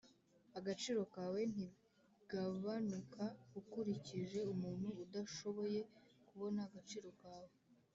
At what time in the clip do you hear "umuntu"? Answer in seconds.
4.53-4.87